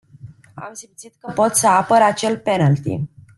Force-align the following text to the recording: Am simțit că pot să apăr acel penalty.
Am 0.53 0.73
simțit 0.73 1.15
că 1.19 1.31
pot 1.31 1.53
să 1.55 1.67
apăr 1.67 2.01
acel 2.01 2.37
penalty. 2.37 2.99